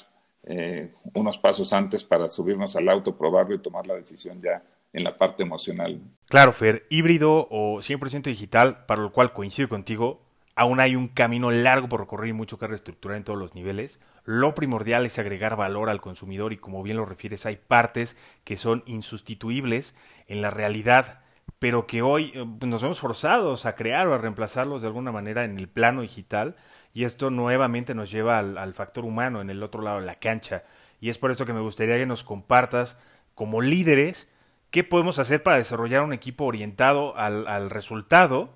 eh, 0.44 0.92
unos 1.14 1.38
pasos 1.38 1.72
antes 1.72 2.04
para 2.04 2.28
subirnos 2.28 2.76
al 2.76 2.88
auto, 2.88 3.16
probarlo 3.16 3.54
y 3.54 3.58
tomar 3.58 3.86
la 3.86 3.94
decisión 3.94 4.40
ya 4.40 4.62
en 4.92 5.04
la 5.04 5.16
parte 5.16 5.42
emocional. 5.42 6.00
Claro, 6.28 6.52
Fer, 6.52 6.86
híbrido 6.90 7.48
o 7.50 7.78
100% 7.78 8.22
digital, 8.22 8.84
para 8.86 9.02
lo 9.02 9.12
cual 9.12 9.32
coincido 9.32 9.68
contigo, 9.68 10.26
Aún 10.58 10.80
hay 10.80 10.96
un 10.96 11.08
camino 11.08 11.50
largo 11.50 11.86
por 11.90 12.00
recorrer 12.00 12.30
y 12.30 12.32
mucho 12.32 12.58
que 12.58 12.66
reestructurar 12.66 13.18
en 13.18 13.24
todos 13.24 13.38
los 13.38 13.54
niveles. 13.54 14.00
Lo 14.24 14.54
primordial 14.54 15.04
es 15.04 15.18
agregar 15.18 15.54
valor 15.54 15.90
al 15.90 16.00
consumidor 16.00 16.54
y 16.54 16.56
como 16.56 16.82
bien 16.82 16.96
lo 16.96 17.04
refieres, 17.04 17.44
hay 17.44 17.56
partes 17.56 18.16
que 18.42 18.56
son 18.56 18.82
insustituibles 18.86 19.94
en 20.28 20.40
la 20.40 20.48
realidad, 20.48 21.20
pero 21.58 21.86
que 21.86 22.02
hoy 22.02 22.32
eh, 22.34 22.46
nos 22.66 22.82
vemos 22.82 23.00
forzados 23.00 23.66
a 23.66 23.74
crear 23.74 24.08
o 24.08 24.14
a 24.14 24.18
reemplazarlos 24.18 24.82
de 24.82 24.88
alguna 24.88 25.12
manera 25.12 25.44
en 25.44 25.58
el 25.58 25.68
plano 25.68 26.02
digital 26.02 26.56
Y 26.94 27.04
esto 27.04 27.30
nuevamente 27.30 27.94
nos 27.94 28.10
lleva 28.10 28.38
al, 28.38 28.58
al 28.58 28.74
factor 28.74 29.04
humano 29.04 29.40
en 29.40 29.50
el 29.50 29.62
otro 29.62 29.82
lado 29.82 30.00
de 30.00 30.06
la 30.06 30.16
cancha. 30.16 30.64
Y 31.00 31.10
es 31.10 31.18
por 31.18 31.30
esto 31.30 31.46
que 31.46 31.52
me 31.52 31.60
gustaría 31.60 31.96
que 31.96 32.06
nos 32.06 32.24
compartas 32.24 32.98
como 33.34 33.60
líderes 33.60 34.30
qué 34.70 34.84
podemos 34.84 35.18
hacer 35.18 35.42
para 35.42 35.58
desarrollar 35.58 36.02
un 36.02 36.12
equipo 36.12 36.44
orientado 36.44 37.16
al, 37.16 37.46
al 37.46 37.70
resultado 37.70 38.50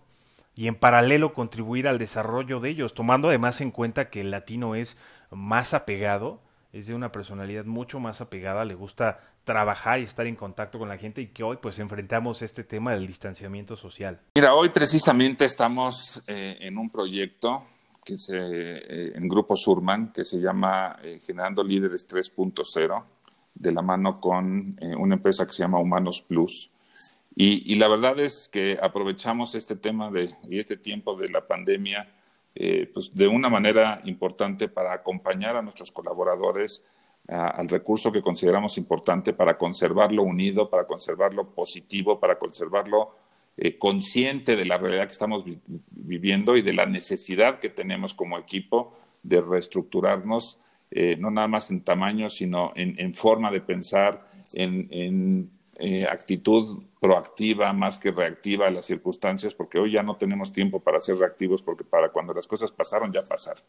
y 0.54 0.69
en 0.69 0.75
paralelo 0.75 1.33
contribuir 1.33 1.88
al 1.88 1.99
desarrollo 1.99 2.61
de 2.61 2.71
ellos, 2.71 2.95
tomando 2.95 3.28
además 3.28 3.61
en 3.61 3.71
cuenta 3.71 4.11
que 4.11 4.21
el 4.21 4.30
latino 4.30 4.75
es 4.75 4.99
más 5.30 5.73
apegado, 5.75 6.42
es 6.72 6.86
de 6.86 6.94
una 6.94 7.10
personalidad 7.10 7.64
mucho 7.64 7.98
más 7.98 8.20
apegada, 8.20 8.64
le 8.64 8.74
gusta 8.74 9.20
trabajar 9.44 9.98
y 9.98 10.04
estar 10.04 10.26
en 10.26 10.36
contacto 10.36 10.78
con 10.78 10.88
la 10.88 10.98
gente 10.98 11.20
y 11.20 11.26
que 11.28 11.42
hoy 11.42 11.58
pues 11.60 11.78
enfrentamos 11.78 12.42
este 12.42 12.64
tema 12.64 12.94
del 12.94 13.06
distanciamiento 13.06 13.76
social. 13.76 14.20
Mira, 14.36 14.54
hoy 14.54 14.68
precisamente 14.68 15.44
estamos 15.44 16.22
eh, 16.28 16.58
en 16.60 16.78
un 16.78 16.90
proyecto 16.90 17.64
que 18.04 18.16
se, 18.16 18.36
eh, 18.36 19.12
en 19.14 19.28
Grupo 19.28 19.56
Surman 19.56 20.12
que 20.12 20.24
se 20.24 20.38
llama 20.38 20.98
eh, 21.02 21.18
Generando 21.24 21.64
Líderes 21.64 22.08
3.0 22.08 23.04
de 23.54 23.72
la 23.72 23.82
mano 23.82 24.20
con 24.20 24.78
una 24.80 25.14
empresa 25.16 25.44
que 25.44 25.52
se 25.52 25.62
llama 25.64 25.80
Humanos 25.80 26.22
Plus. 26.26 26.70
Y, 27.34 27.72
y, 27.72 27.76
la 27.76 27.88
verdad 27.88 28.18
es 28.18 28.48
que 28.50 28.78
aprovechamos 28.80 29.54
este 29.54 29.76
tema 29.76 30.10
de, 30.10 30.30
y 30.48 30.58
este 30.58 30.76
tiempo 30.76 31.16
de 31.16 31.28
la 31.28 31.46
pandemia 31.46 32.08
eh, 32.54 32.90
pues 32.92 33.11
de 33.12 33.28
una 33.28 33.49
manera 33.49 34.00
importante 34.04 34.69
para 34.69 34.92
acompañar 34.92 35.57
a 35.57 35.62
nuestros 35.62 35.92
colaboradores 35.92 36.85
al 37.28 37.69
recurso 37.69 38.11
que 38.11 38.23
consideramos 38.23 38.76
importante 38.76 39.33
para 39.33 39.57
conservarlo 39.57 40.25
unido, 40.25 40.69
para 40.69 40.85
conservarlo 40.85 41.50
positivo, 41.50 42.19
para 42.19 42.37
conservarlo 42.38 43.14
eh, 43.57 43.78
consciente 43.78 44.57
de 44.57 44.64
la 44.64 44.78
realidad 44.78 45.07
que 45.07 45.12
estamos 45.12 45.45
vi 45.45 45.61
viviendo 45.90 46.57
y 46.57 46.62
de 46.62 46.73
la 46.73 46.87
necesidad 46.87 47.61
que 47.61 47.69
tenemos 47.69 48.14
como 48.14 48.37
equipo 48.37 48.97
de 49.23 49.40
reestructurarnos 49.40 50.59
eh, 50.90 51.14
no 51.21 51.30
nada 51.30 51.47
más 51.47 51.71
en 51.71 51.83
tamaño, 51.83 52.28
sino 52.30 52.73
en, 52.75 53.14
forma 53.14 53.52
de 53.52 53.61
pensar, 53.61 54.26
en, 54.54 54.88
en 54.90 55.50
actitud 56.09 56.83
proactiva 57.00 57.73
más 57.73 57.97
que 57.99 58.11
reactiva 58.11 58.66
a 58.66 58.71
las 58.71 58.87
circunstancias, 58.87 59.54
porque 59.54 59.78
hoy 59.78 59.92
ya 59.92 60.02
no 60.02 60.16
tenemos 60.16 60.52
tiempo 60.52 60.80
para 60.80 61.00
ser 61.00 61.16
reactivos, 61.16 61.62
porque 61.62 61.83
para 61.83 62.11
cuando 62.11 62.35
las 62.35 62.47
cosas 62.47 62.71
pasaron, 62.71 63.11
ya 63.11 63.23
pasaron. 63.23 63.62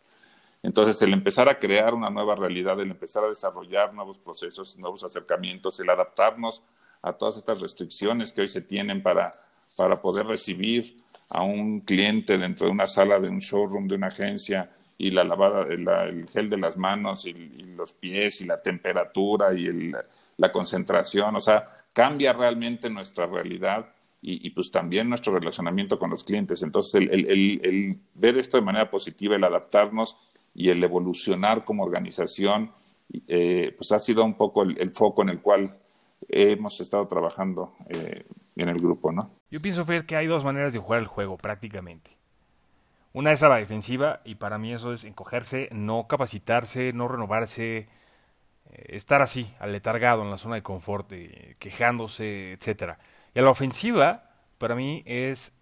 Entonces, 0.62 1.02
el 1.02 1.14
empezar 1.14 1.50
a 1.50 1.58
crear 1.58 1.94
una 1.94 2.10
nueva 2.10 2.36
realidad, 2.36 2.80
el 2.80 2.92
empezar 2.92 3.24
a 3.24 3.30
desarrollar 3.30 3.94
nuevos 3.94 4.20
procesos, 4.20 4.78
nuevos 4.78 5.04
acercamientos, 5.04 5.80
el 5.80 5.90
adaptarnos 5.90 6.62
a 7.02 7.14
todas 7.14 7.38
estas 7.38 7.62
restricciones 7.62 8.34
que 8.34 8.42
hoy 8.42 8.48
se 8.48 8.62
tienen 8.62 9.02
para, 9.02 9.32
para 9.78 9.96
poder 9.96 10.28
recibir 10.28 10.98
a 11.30 11.42
un 11.42 11.80
cliente 11.80 12.38
dentro 12.38 12.68
de 12.68 12.74
una 12.74 12.86
sala 12.86 13.18
de 13.20 13.30
un 13.30 13.40
showroom, 13.40 13.88
de 13.88 13.96
una 13.96 14.08
agencia, 14.08 14.70
y 14.98 15.10
la 15.10 15.24
lavada, 15.24 15.66
la, 15.78 16.04
el 16.04 16.30
gel 16.30 16.48
de 16.48 16.58
las 16.58 16.78
manos 16.78 17.26
y, 17.26 17.32
y, 17.32 17.74
los 17.76 17.94
pies 17.94 18.42
y 18.42 18.46
la 18.46 18.62
temperatura 18.62 19.52
y 19.52 19.66
el, 19.66 19.96
la 20.38 20.52
concentración, 20.52 21.36
o 21.36 21.40
sea, 21.40 21.70
cambia 21.94 22.34
realmente 22.34 22.90
nuestra 22.90 23.26
realidad 23.26 23.88
y, 24.24 24.52
pues 24.52 24.70
también 24.70 25.10
nuestro 25.10 25.34
relacionamiento 25.34 25.98
con 25.98 26.12
los 26.12 26.24
clientes. 26.24 26.62
Entonces, 26.62 26.94
el, 27.10 27.98
ver 28.14 28.38
esto 28.38 28.58
de 28.58 28.64
manera 28.64 28.90
positiva, 28.90 29.36
el 29.36 29.44
adaptarnos 29.44 30.18
y 30.54 30.70
el 30.70 30.84
evolucionar 30.84 31.66
como 31.66 31.84
organización, 31.84 32.72
eh, 33.28 33.74
pues 33.76 33.92
ha 33.92 34.00
sido 34.00 34.24
un 34.24 34.36
poco 34.36 34.62
el, 34.62 34.92
foco 34.92 35.24
en 35.24 35.30
el 35.30 35.42
cual 35.42 35.76
hemos 36.30 36.80
estado 36.82 37.08
trabajando 37.08 37.74
eh, 37.90 38.24
en 38.56 38.70
el 38.70 38.80
grupo, 38.80 39.12
¿no? 39.12 39.32
Yo 39.50 39.60
pienso, 39.60 39.86
Fer, 39.86 40.06
que 40.06 40.16
hay 40.16 40.28
dos 40.28 40.46
maneras 40.46 40.72
de 40.72 40.80
jugar 40.80 41.00
el 41.00 41.08
juego 41.08 41.38
prácticamente. 41.38 42.12
Una 43.14 43.32
es 43.32 43.44
a 43.44 43.50
la 43.50 43.58
defensiva 43.58 44.22
y 44.24 44.36
para 44.36 44.58
mí 44.58 44.72
eso 44.72 44.94
es 44.94 45.04
encogerse, 45.04 45.68
no 45.72 46.08
capacitarse, 46.08 46.94
no 46.94 47.08
renovarse, 47.08 47.90
estar 48.74 49.22
así, 49.22 49.54
aletargado 49.60 50.24
en 50.24 50.32
la 50.32 50.38
zona 50.38 50.56
de 50.56 50.64
confort, 50.64 51.12
eh, 51.12 51.56
quejándose, 51.60 52.54
etcétera. 52.54 53.00
Y 53.34 53.40
a 53.40 53.42
la 53.44 53.50
ofensiva, 53.50 54.32
para 54.58 54.76
mí 54.76 55.04
es 55.06 55.54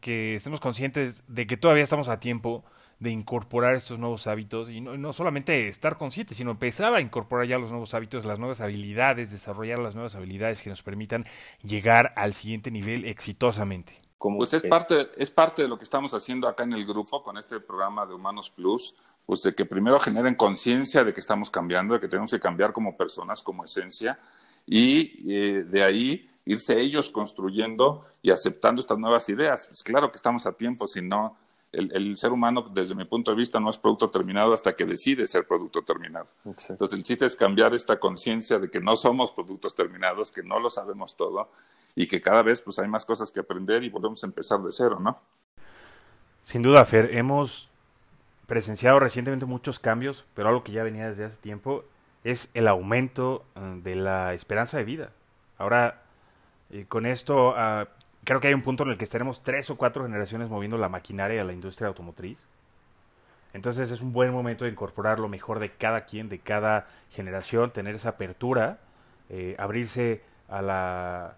que 0.00 0.36
estemos 0.36 0.60
conscientes 0.60 1.24
de 1.28 1.46
que 1.46 1.56
todavía 1.56 1.84
estamos 1.84 2.08
a 2.08 2.20
tiempo 2.20 2.64
de 2.98 3.10
incorporar 3.10 3.74
estos 3.74 3.98
nuevos 3.98 4.28
hábitos 4.28 4.70
y 4.70 4.80
no, 4.80 4.96
no, 4.96 5.12
solamente 5.12 5.66
estar 5.66 5.98
conscientes, 5.98 6.36
sino 6.36 6.52
empezar 6.52 6.94
a 6.94 7.00
incorporar 7.00 7.48
ya 7.48 7.58
los 7.58 7.70
nuevos 7.70 7.94
hábitos, 7.94 8.24
las 8.24 8.38
nuevas 8.38 8.60
habilidades, 8.60 9.32
desarrollar 9.32 9.80
las 9.80 9.96
nuevas 9.96 10.14
habilidades 10.14 10.62
que 10.62 10.70
nos 10.70 10.84
permitan 10.84 11.26
llegar 11.64 12.12
al 12.14 12.32
siguiente 12.32 12.70
nivel 12.70 13.04
exitosamente. 13.04 14.00
Pues 14.22 14.52
es, 14.52 14.64
es, 14.64 14.70
parte, 14.70 15.10
es 15.16 15.30
parte 15.30 15.62
de 15.62 15.68
lo 15.68 15.76
que 15.76 15.84
estamos 15.84 16.14
haciendo 16.14 16.46
acá 16.46 16.62
en 16.62 16.72
el 16.72 16.84
grupo 16.84 17.22
con 17.22 17.36
este 17.38 17.58
programa 17.58 18.06
de 18.06 18.14
Humanos 18.14 18.50
Plus, 18.50 18.94
pues 19.26 19.42
de 19.42 19.52
que 19.52 19.64
primero 19.64 19.98
generen 19.98 20.34
conciencia 20.34 21.02
de 21.02 21.12
que 21.12 21.20
estamos 21.20 21.50
cambiando, 21.50 21.94
de 21.94 22.00
que 22.00 22.08
tenemos 22.08 22.30
que 22.30 22.38
cambiar 22.38 22.72
como 22.72 22.96
personas, 22.96 23.42
como 23.42 23.64
esencia, 23.64 24.18
y 24.66 25.32
eh, 25.32 25.64
de 25.64 25.82
ahí 25.82 26.30
irse 26.44 26.80
ellos 26.80 27.10
construyendo 27.10 28.04
y 28.22 28.30
aceptando 28.30 28.80
estas 28.80 28.98
nuevas 28.98 29.28
ideas. 29.28 29.66
Pues 29.68 29.82
claro 29.82 30.10
que 30.10 30.16
estamos 30.16 30.46
a 30.46 30.52
tiempo, 30.52 30.86
si 30.86 31.02
no, 31.02 31.36
el, 31.72 31.90
el, 31.92 32.16
ser 32.16 32.32
humano, 32.32 32.68
desde 32.70 32.94
mi 32.94 33.04
punto 33.04 33.30
de 33.30 33.36
vista, 33.36 33.58
no 33.58 33.70
es 33.70 33.78
producto 33.78 34.08
terminado 34.08 34.52
hasta 34.52 34.74
que 34.74 34.84
decide 34.84 35.26
ser 35.26 35.46
producto 35.46 35.82
terminado. 35.82 36.26
Exacto. 36.44 36.74
Entonces, 36.74 36.98
el 36.98 37.04
chiste 37.04 37.24
es 37.24 37.34
cambiar 37.34 37.74
esta 37.74 37.98
conciencia 37.98 38.58
de 38.58 38.70
que 38.70 38.80
no 38.80 38.94
somos 38.94 39.32
productos 39.32 39.74
terminados, 39.74 40.30
que 40.30 40.42
no 40.42 40.60
lo 40.60 40.68
sabemos 40.68 41.16
todo 41.16 41.48
y 41.94 42.06
que 42.06 42.20
cada 42.20 42.42
vez 42.42 42.60
pues, 42.60 42.78
hay 42.78 42.88
más 42.88 43.04
cosas 43.04 43.30
que 43.30 43.40
aprender 43.40 43.82
y 43.84 43.90
volvemos 43.90 44.22
a 44.22 44.26
empezar 44.26 44.60
de 44.60 44.72
cero, 44.72 44.98
¿no? 45.00 45.20
Sin 46.40 46.62
duda, 46.62 46.84
Fer, 46.84 47.16
hemos 47.16 47.70
presenciado 48.46 48.98
recientemente 48.98 49.46
muchos 49.46 49.78
cambios, 49.78 50.24
pero 50.34 50.48
algo 50.48 50.64
que 50.64 50.72
ya 50.72 50.82
venía 50.82 51.08
desde 51.08 51.24
hace 51.24 51.36
tiempo 51.36 51.84
es 52.24 52.50
el 52.54 52.68
aumento 52.68 53.44
uh, 53.54 53.80
de 53.82 53.96
la 53.96 54.34
esperanza 54.34 54.78
de 54.78 54.84
vida. 54.84 55.10
Ahora, 55.58 56.02
eh, 56.70 56.84
con 56.88 57.06
esto, 57.06 57.50
uh, 57.50 57.86
creo 58.24 58.40
que 58.40 58.48
hay 58.48 58.54
un 58.54 58.62
punto 58.62 58.82
en 58.82 58.90
el 58.90 58.98
que 58.98 59.04
estaremos 59.04 59.42
tres 59.42 59.70
o 59.70 59.76
cuatro 59.76 60.04
generaciones 60.04 60.48
moviendo 60.48 60.78
la 60.78 60.88
maquinaria 60.88 61.38
de 61.38 61.44
la 61.44 61.52
industria 61.52 61.88
automotriz. 61.88 62.38
Entonces 63.52 63.90
es 63.90 64.00
un 64.00 64.12
buen 64.12 64.32
momento 64.32 64.64
de 64.64 64.70
incorporar 64.70 65.18
lo 65.18 65.28
mejor 65.28 65.58
de 65.58 65.70
cada 65.72 66.04
quien, 66.06 66.28
de 66.28 66.38
cada 66.38 66.88
generación, 67.10 67.70
tener 67.70 67.94
esa 67.94 68.10
apertura, 68.10 68.78
eh, 69.28 69.54
abrirse 69.58 70.22
a 70.48 70.62
la 70.62 71.36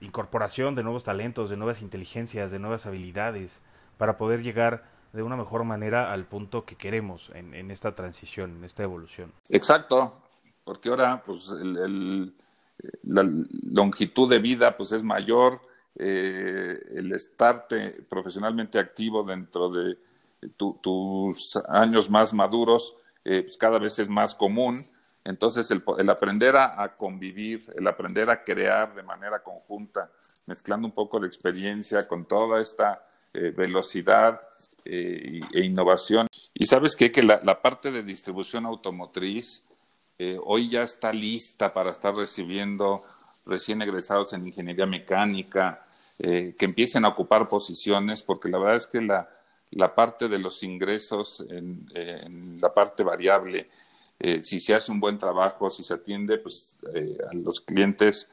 incorporación 0.00 0.74
de 0.74 0.82
nuevos 0.82 1.04
talentos, 1.04 1.50
de 1.50 1.56
nuevas 1.56 1.82
inteligencias, 1.82 2.50
de 2.50 2.58
nuevas 2.58 2.86
habilidades, 2.86 3.60
para 3.98 4.16
poder 4.16 4.42
llegar 4.42 4.84
de 5.12 5.22
una 5.22 5.36
mejor 5.36 5.64
manera 5.64 6.12
al 6.12 6.24
punto 6.26 6.64
que 6.64 6.76
queremos 6.76 7.30
en, 7.34 7.54
en 7.54 7.70
esta 7.70 7.94
transición, 7.94 8.56
en 8.56 8.64
esta 8.64 8.82
evolución. 8.82 9.32
Exacto, 9.48 10.22
porque 10.64 10.88
ahora 10.88 11.22
pues 11.24 11.52
la 13.02 13.28
longitud 13.72 14.28
de 14.30 14.38
vida 14.38 14.76
pues 14.76 14.92
es 14.92 15.02
mayor, 15.02 15.60
eh, 15.96 16.78
el 16.94 17.12
estarte 17.12 17.92
profesionalmente 18.08 18.78
activo 18.78 19.22
dentro 19.22 19.68
de 19.70 19.98
tu, 20.56 20.78
tus 20.80 21.56
años 21.68 22.08
más 22.08 22.32
maduros 22.32 22.94
eh, 23.24 23.42
pues 23.42 23.56
cada 23.56 23.78
vez 23.78 23.98
es 23.98 24.08
más 24.08 24.34
común 24.34 24.78
entonces, 25.24 25.70
el, 25.70 25.82
el 25.98 26.08
aprender 26.08 26.56
a, 26.56 26.94
convivir, 26.96 27.62
el 27.76 27.86
aprender 27.86 28.30
a 28.30 28.42
crear 28.42 28.94
de 28.94 29.02
manera 29.02 29.42
conjunta, 29.42 30.10
mezclando 30.46 30.86
un 30.86 30.94
poco 30.94 31.20
de 31.20 31.26
experiencia 31.26 32.08
con 32.08 32.24
toda 32.24 32.60
esta 32.60 33.04
eh, 33.34 33.52
velocidad 33.56 34.40
eh, 34.84 35.40
e 35.52 35.64
innovación. 35.64 36.26
Y 36.54 36.64
sabes 36.64 36.96
que 36.96 37.10
la, 37.22 37.62
parte 37.62 37.90
de 37.90 38.02
distribución 38.02 38.64
automotriz 38.64 39.66
eh, 40.18 40.38
hoy 40.42 40.70
ya 40.70 40.82
está 40.82 41.12
lista 41.12 41.72
para 41.72 41.90
estar 41.90 42.14
recibiendo 42.14 43.00
recién 43.46 43.82
egresados 43.82 44.32
en 44.32 44.46
ingeniería 44.46 44.86
mecánica, 44.86 45.86
que 46.18 46.54
empiecen 46.60 47.06
a 47.06 47.08
ocupar 47.08 47.48
posiciones, 47.48 48.22
porque 48.22 48.50
la 48.50 48.58
verdad 48.58 48.76
es 48.76 48.86
que 48.86 49.00
la, 49.00 49.26
la 49.70 49.94
parte 49.94 50.28
de 50.28 50.38
los 50.38 50.62
ingresos 50.62 51.42
la 51.48 52.74
parte 52.74 53.02
variable, 53.02 53.66
eh, 54.22 54.40
si 54.44 54.60
se 54.60 54.74
hace 54.74 54.92
un 54.92 55.00
buen 55.00 55.16
trabajo, 55.16 55.70
si 55.70 55.82
se 55.82 55.94
atiende 55.94 56.36
pues, 56.36 56.76
eh, 56.94 57.16
a 57.30 57.34
los 57.34 57.60
clientes 57.60 58.30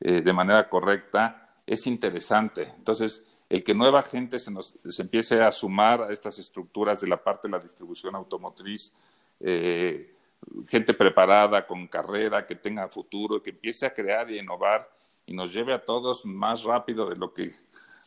eh, 0.00 0.22
de 0.22 0.32
manera 0.32 0.68
correcta, 0.68 1.54
es 1.64 1.86
interesante. 1.86 2.74
Entonces, 2.76 3.24
el 3.48 3.62
que 3.62 3.72
nueva 3.72 4.02
gente 4.02 4.40
se, 4.40 4.50
nos, 4.50 4.74
se 4.88 5.02
empiece 5.02 5.40
a 5.40 5.52
sumar 5.52 6.02
a 6.02 6.12
estas 6.12 6.40
estructuras 6.40 7.00
de 7.00 7.06
la 7.06 7.16
parte 7.16 7.46
de 7.46 7.52
la 7.52 7.60
distribución 7.60 8.16
automotriz, 8.16 8.92
gente 10.68 10.94
preparada, 10.94 11.66
con 11.66 11.86
carrera, 11.86 12.44
que 12.44 12.56
tenga 12.56 12.88
futuro, 12.88 13.42
que 13.42 13.50
empiece 13.50 13.86
a 13.86 13.94
crear 13.94 14.30
y 14.30 14.38
innovar 14.38 14.88
y 15.26 15.32
nos 15.32 15.52
lleve 15.52 15.72
a 15.72 15.84
todos 15.84 16.24
más 16.26 16.64
rápido 16.64 17.08
de 17.08 17.16
lo 17.16 17.32
que 17.32 17.52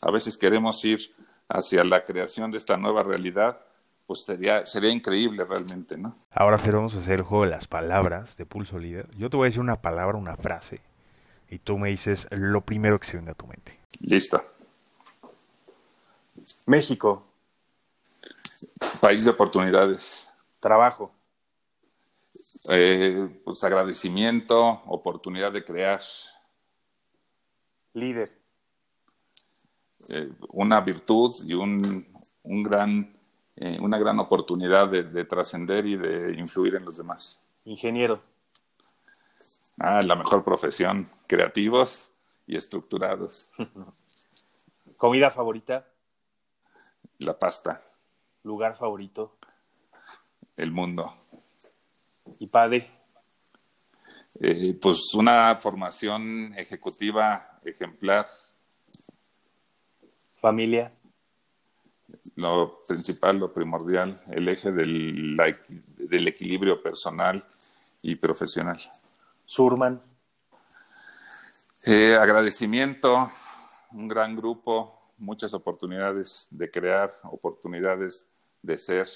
a 0.02 0.12
veces 0.12 0.38
queremos 0.38 0.84
ir 0.86 1.00
hacia 1.48 1.84
la 1.84 2.04
creación 2.04 2.52
de 2.52 2.58
esta 2.58 2.78
nueva 2.78 3.02
realidad, 3.02 3.60
pues 4.06 4.24
sería, 4.24 4.66
sería 4.66 4.92
increíble 4.92 5.46
realmente, 5.46 5.98
¿no? 5.98 6.16
Ahora, 6.32 6.58
Fer, 6.58 6.76
vamos 6.76 6.96
a 6.96 7.00
hacer 7.00 7.20
el 7.20 7.24
juego 7.24 7.46
de 7.46 7.52
las 7.52 7.68
palabras 7.68 8.38
de 8.38 8.46
Pulso 8.46 8.78
Líder. 8.78 9.10
Yo 9.18 9.30
te 9.30 9.38
voy 9.38 9.46
a 9.46 9.50
decir 9.50 9.62
una 9.62 9.82
palabra, 9.82 10.18
una 10.18 10.36
frase, 10.36 10.82
y 11.50 11.60
tú 11.60 11.78
me 11.78 11.90
dices 11.90 12.28
lo 12.32 12.62
primero 12.62 13.00
que 13.00 13.08
se 13.08 13.18
venga 13.18 13.32
a 13.32 13.36
tu 13.36 13.48
mente. 13.48 13.80
Listo. 14.00 14.44
México. 16.66 17.26
País 19.00 19.24
de 19.24 19.32
oportunidades. 19.32 20.28
Trabajo. 20.60 21.12
Eh, 22.70 23.42
pues 23.44 23.64
agradecimiento, 23.64 24.82
oportunidad 24.86 25.52
de 25.52 25.64
crear. 25.64 26.02
Líder. 27.94 28.32
Eh, 30.10 30.30
una 30.50 30.82
virtud 30.82 31.34
y 31.46 31.54
un, 31.54 32.08
un 32.44 32.64
gran, 32.64 33.14
eh, 33.56 33.78
una 33.80 33.98
gran 33.98 34.20
oportunidad 34.20 34.90
de, 34.90 35.04
de 35.04 35.26
trascender 35.26 35.86
y 35.86 35.96
de 35.98 36.36
influir 36.38 36.76
en 36.76 36.86
los 36.86 36.98
demás. 36.98 37.40
Ingeniero. 37.66 38.22
Ah, 39.80 40.02
la 40.02 40.16
mejor 40.16 40.44
profesión. 40.44 41.10
Creativos 41.28 42.12
y 42.46 42.56
estructurados. 42.56 43.52
Comida 44.98 45.32
favorita. 45.32 45.86
La 47.20 47.34
pasta. 47.34 47.82
Lugar 48.44 48.78
favorito. 48.78 49.38
El 50.58 50.72
mundo. 50.72 51.14
Y 52.40 52.48
padre. 52.48 52.90
Eh, 54.40 54.78
pues 54.82 55.14
una 55.14 55.56
formación 55.56 56.54
ejecutiva 56.58 57.60
ejemplar. 57.64 58.28
Familia. 60.42 60.92
Lo 62.36 62.76
principal, 62.88 63.40
lo 63.40 63.54
primordial, 63.54 64.22
el 64.32 64.48
eje 64.48 64.72
del, 64.72 65.36
la- 65.36 65.56
del 65.98 66.28
equilibrio 66.28 66.82
personal 66.82 67.46
y 68.02 68.16
profesional. 68.16 68.80
Surman. 69.46 70.02
Eh, 71.86 72.16
agradecimiento, 72.16 73.30
un 73.92 74.08
gran 74.08 74.36
grupo, 74.36 75.12
muchas 75.18 75.54
oportunidades 75.54 76.48
de 76.50 76.72
crear, 76.72 77.20
oportunidades 77.24 78.26
de 78.62 78.78
ser 78.78 79.08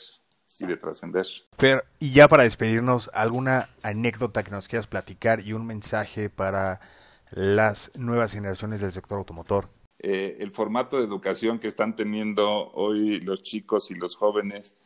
y 0.60 0.66
de 0.66 0.76
trascender. 0.78 1.26
Fer, 1.58 1.86
y 2.00 2.12
ya 2.12 2.28
para 2.28 2.44
despedirnos, 2.44 3.10
¿alguna 3.14 3.70
anécdota 3.84 4.44
que 4.44 4.52
nos 4.52 4.68
quieras 4.68 4.88
platicar 4.88 5.40
y 5.42 5.54
un 5.54 5.66
mensaje 5.66 6.30
para 6.30 6.80
las 7.32 7.92
nuevas 7.98 8.34
generaciones 8.34 8.82
del 8.82 8.92
sector 8.92 9.18
automotor? 9.18 9.66
Eh, 10.00 10.38
el 10.40 10.52
formato 10.52 10.98
de 10.98 11.06
educación 11.06 11.58
que 11.58 11.68
están 11.68 11.96
teniendo 11.96 12.72
hoy 12.74 13.20
los 13.20 13.42
chicos 13.42 13.90
y 13.90 13.96
los 13.96 14.16
jóvenes, 14.16 14.78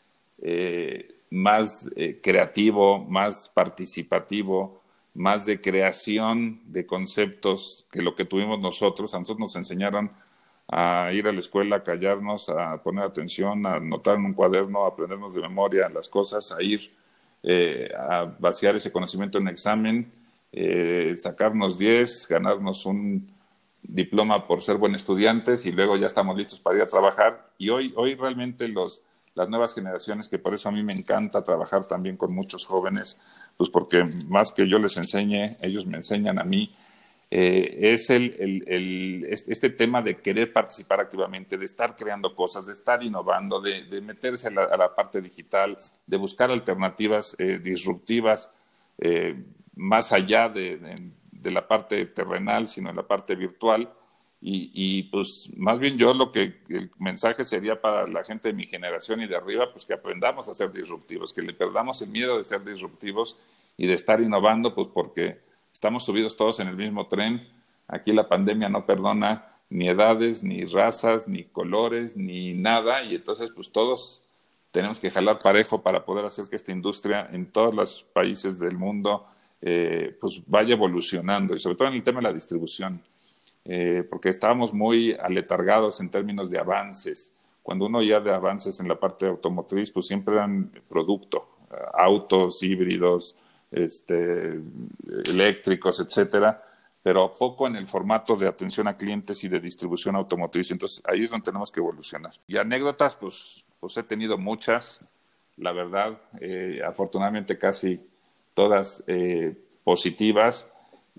eh, 0.42 1.16
más 1.30 1.90
eh, 1.96 2.20
creativo, 2.22 3.00
más 3.00 3.50
participativo, 3.50 4.82
más 5.14 5.46
de 5.46 5.62
creación 5.62 6.62
de 6.66 6.86
conceptos 6.86 7.86
que 7.92 8.02
lo 8.02 8.16
que 8.16 8.26
tuvimos 8.26 8.60
nosotros. 8.60 9.14
A 9.14 9.20
nosotros 9.20 9.40
nos 9.40 9.56
enseñaron 9.56 10.12
a 10.68 11.12
ir 11.14 11.28
a 11.28 11.32
la 11.32 11.40
escuela, 11.40 11.78
a 11.78 11.84
callarnos, 11.84 12.50
a 12.50 12.82
poner 12.82 13.04
atención, 13.04 13.66
a 13.66 13.76
anotar 13.76 14.16
en 14.16 14.26
un 14.26 14.34
cuaderno, 14.34 14.86
a 14.86 14.90
aprendernos 14.90 15.34
de 15.34 15.42
memoria 15.42 15.90
las 15.90 16.10
cosas, 16.10 16.52
a 16.52 16.62
ir 16.64 16.92
eh, 17.44 17.90
a 17.98 18.26
vaciar 18.40 18.76
ese 18.76 18.92
conocimiento 18.92 19.38
en 19.38 19.48
examen, 19.50 20.12
sacarnos 21.18 21.78
10, 21.78 22.28
ganarnos 22.28 22.86
un 22.86 23.32
diploma 23.84 24.48
por 24.48 24.62
ser 24.62 24.78
buen 24.78 24.96
estudiantes 24.96 25.66
y 25.66 25.72
luego 25.72 25.98
ya 25.98 26.08
estamos 26.08 26.38
listos 26.38 26.60
para 26.60 26.78
ir 26.78 26.84
a 26.84 26.88
trabajar. 26.88 27.52
Y 27.58 27.70
hoy, 27.70 27.94
hoy 27.96 28.16
realmente 28.16 28.68
los, 28.68 29.02
las 29.36 29.50
nuevas 29.50 29.74
generaciones, 29.74 30.28
que 30.28 30.40
por 30.40 30.54
eso 30.54 30.70
a 30.70 30.72
mí 30.72 30.84
me 30.84 30.94
encanta 30.94 31.44
trabajar 31.44 31.88
también 31.88 32.18
con 32.18 32.34
muchos 32.34 32.66
jóvenes, 32.66 33.18
pues 33.58 33.70
porque 33.70 34.06
más 34.30 34.52
que 34.52 34.68
yo 34.68 34.80
les 34.80 34.98
enseñe, 34.98 35.58
ellos 35.62 35.86
me 35.86 35.98
enseñan 35.98 36.40
a 36.40 36.44
mí, 36.44 36.74
eh, 37.34 37.94
es 37.94 38.10
el, 38.10 38.36
el, 38.68 39.26
este 39.30 39.70
tema 39.70 40.02
de 40.02 40.18
querer 40.18 40.52
participar 40.52 41.00
activamente, 41.00 41.58
de 41.58 41.64
estar 41.64 41.96
creando 41.96 42.36
cosas, 42.36 42.68
de 42.68 42.74
estar 42.74 43.02
innovando, 43.02 43.62
de, 43.62 44.02
meterse 44.02 44.50
a 44.50 44.52
la, 44.52 44.94
parte 44.94 45.22
digital, 45.22 45.78
de 46.06 46.18
buscar 46.18 46.52
alternativas 46.52 47.34
eh, 47.40 47.58
disruptivas 47.58 48.52
eh, 48.98 49.42
más 49.76 50.12
allá 50.12 50.50
de, 50.50 50.78
de, 51.42 51.52
la 51.52 51.68
parte 51.68 52.06
terrenal, 52.06 52.68
sino 52.68 52.90
en 52.90 52.96
la 52.96 53.08
parte 53.08 53.36
virtual. 53.36 53.92
Y, 54.40 54.72
y, 54.74 55.04
pues 55.04 55.52
más 55.56 55.78
bien 55.80 55.98
yo 55.98 56.14
lo 56.14 56.32
que 56.32 56.62
el 56.70 56.90
mensaje 56.98 57.44
sería 57.44 57.80
para 57.80 58.08
la 58.08 58.24
gente 58.24 58.50
de 58.50 58.54
mi 58.54 58.66
generación 58.66 59.22
y 59.22 59.28
de 59.28 59.36
arriba, 59.36 59.72
pues 59.72 59.86
que 59.86 59.94
aprendamos 59.94 60.50
a 60.50 60.54
ser 60.54 60.72
disruptivos, 60.72 61.32
que 61.32 61.44
le 61.44 61.54
perdamos 61.54 62.02
el 62.02 62.10
miedo 62.10 62.38
de 62.38 62.44
ser 62.44 62.64
disruptivos 62.64 63.38
y 63.78 63.86
de 63.86 63.94
estar 63.94 64.20
innovando, 64.20 64.74
pues 64.74 64.88
porque 64.94 65.42
estamos 65.72 66.06
subidos 66.06 66.36
todos 66.36 66.60
en 66.60 66.68
el 66.70 66.76
mismo 66.76 67.08
tren. 67.08 67.40
Aquí 67.88 68.14
la 68.14 68.28
pandemia 68.28 68.70
no 68.70 68.86
perdona 68.86 69.46
ni 69.70 69.88
edades, 69.88 70.44
ni 70.44 70.66
razas, 70.66 71.28
ni 71.28 71.46
colores, 71.46 72.18
ni 72.18 72.54
nada. 72.54 73.04
Y 73.04 73.16
entonces, 73.16 73.50
pues 73.56 73.72
todos 73.72 74.24
tenemos 74.72 75.00
que 75.00 75.12
jalar 75.12 75.40
parejo 75.40 75.82
para 75.82 76.06
poder 76.06 76.26
hacer 76.26 76.46
que 76.50 76.56
esta 76.56 76.72
industria 76.72 77.30
en 77.32 77.52
todos 77.52 77.74
los 77.74 78.04
países 78.04 78.60
del 78.60 78.78
mundo 78.78 79.26
eh, 79.62 80.18
pues 80.20 80.42
vaya 80.48 80.74
evolucionando 80.74 81.56
y 81.56 81.60
sobre 81.60 81.76
todo 81.76 81.88
en 81.88 81.96
el 81.96 82.04
tema 82.04 82.20
de 82.20 82.28
la 82.28 82.34
distribución. 82.34 83.02
Eh, 83.64 84.04
porque 84.10 84.30
estábamos 84.30 84.74
muy 84.74 85.14
aletargados 85.14 86.00
en 86.00 86.10
términos 86.10 86.50
de 86.50 86.58
avances. 86.58 87.34
Cuando 87.62 87.86
uno 87.86 88.02
ya 88.02 88.20
de 88.20 88.34
avances 88.34 88.80
en 88.80 88.88
la 88.88 89.00
parte 89.00 89.28
automotriz, 89.28 89.92
pues 89.92 90.08
siempre 90.08 90.34
eran 90.34 90.72
producto, 90.90 91.48
autos 91.94 92.64
híbridos, 92.64 93.36
este, 93.70 94.60
eléctricos, 95.26 96.00
etcétera, 96.00 96.64
pero 97.04 97.32
poco 97.32 97.68
en 97.68 97.76
el 97.76 97.88
formato 97.88 98.36
de 98.36 98.48
atención 98.48 98.88
a 98.88 98.98
clientes 98.98 99.44
y 99.44 99.48
de 99.48 99.60
distribución 99.60 100.16
automotriz. 100.16 100.72
Entonces 100.72 101.02
ahí 101.06 101.24
es 101.24 101.32
donde 101.32 101.46
tenemos 101.46 101.72
que 101.72 101.80
evolucionar. 101.80 102.34
Y 102.48 102.58
anécdotas, 102.58 103.16
pues, 103.16 103.64
pues 103.80 103.96
he 103.98 104.04
tenido 104.04 104.38
muchas, 104.38 105.08
la 105.58 105.72
verdad, 105.72 106.20
eh, 106.40 106.82
afortunadamente 106.86 107.58
casi 107.58 108.02
todas 108.54 109.04
eh, 109.08 109.56
positivas. 109.84 110.72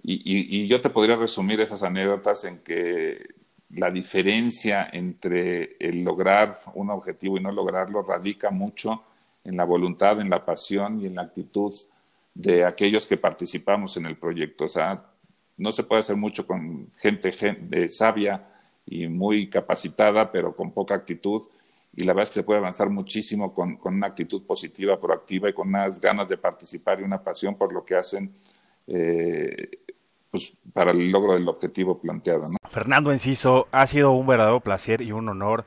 Y, 0.03 0.67
yo 0.67 0.81
te 0.81 0.91
podría 0.91 1.17
resumir 1.17 1.61
esas 1.61 1.83
anécdotas 1.83 2.45
en 2.45 2.59
que 2.59 3.35
la 3.71 3.91
diferencia 3.91 4.89
entre 4.93 5.77
el 5.79 6.03
lograr 6.03 6.59
un 6.75 6.91
objetivo 6.91 7.39
y 7.39 7.41
no 7.41 7.53
lograrlo 7.53 8.03
radica 8.03 8.51
mucho 8.51 9.03
en 9.45 9.57
la 9.57 9.65
voluntad, 9.65 10.21
en 10.21 10.31
la 10.31 10.45
pasión 10.45 11.01
y 11.01 11.07
en 11.07 11.15
la 11.17 11.23
actitud 11.23 11.75
de 12.35 12.65
aquellos 12.65 13.07
que 13.07 13.17
participamos 13.17 13.97
en 13.97 14.07
el 14.07 14.17
proyecto. 14.17 14.65
O 14.65 14.69
sea, 14.69 15.05
no 15.57 15.73
se 15.73 15.85
puede 15.85 16.01
hacer 16.01 16.17
mucho 16.17 16.47
con 16.47 16.91
gente, 16.99 17.33
gente 17.33 17.89
sabia 17.89 18.49
y 18.87 19.07
muy 19.07 19.49
capacitada, 19.49 20.31
pero 20.31 20.55
con 20.55 20.73
poca 20.73 20.95
actitud. 20.95 21.43
Y 21.95 22.05
la 22.05 22.13
verdad 22.13 22.23
es 22.25 22.31
que 22.31 22.41
se 22.41 22.43
puede 22.43 22.59
avanzar 22.59 22.89
muchísimo 22.89 23.53
con, 23.53 23.77
con 23.77 23.95
una 23.95 24.07
actitud 24.07 24.47
positiva, 24.47 24.99
proactiva 24.99 25.51
y 25.51 25.53
con 25.53 25.69
unas 25.69 26.01
ganas 26.01 26.29
de 26.29 26.39
participar 26.39 27.01
y 27.01 27.03
una 27.03 27.23
pasión 27.23 27.57
por 27.57 27.73
lo 27.73 27.85
que 27.85 27.97
hacen 27.97 28.33
eh, 28.87 29.71
pues, 30.31 30.57
para 30.73 30.93
el 30.93 31.11
logro 31.11 31.35
del 31.35 31.47
objetivo 31.49 32.01
planteado. 32.01 32.43
¿no? 32.43 32.71
Fernando 32.71 33.13
Enciso, 33.13 33.69
ha 33.71 33.87
sido 33.87 34.13
un 34.13 34.27
verdadero 34.27 34.61
placer 34.61 35.03
y 35.03 35.13
un 35.13 35.29
honor 35.29 35.67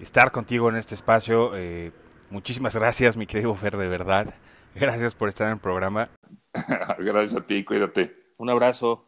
estar 0.00 0.30
contigo 0.30 0.68
en 0.68 0.76
este 0.76 0.94
espacio. 0.94 1.56
Eh, 1.56 1.90
muchísimas 2.30 2.76
gracias, 2.76 3.16
mi 3.16 3.26
querido 3.26 3.54
Fer, 3.54 3.76
de 3.76 3.88
verdad. 3.88 4.34
Gracias 4.74 5.14
por 5.14 5.28
estar 5.28 5.48
en 5.48 5.54
el 5.54 5.58
programa. 5.58 6.10
Gracias 6.98 7.34
a 7.34 7.44
ti, 7.44 7.64
cuídate. 7.64 8.14
Un 8.36 8.50
abrazo. 8.50 9.04